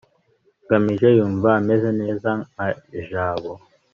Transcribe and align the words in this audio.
ngamije 0.63 1.07
yumva 1.17 1.49
ameze 1.59 1.89
neza 2.01 2.29
nka 2.49 2.67
jabo 3.09 3.51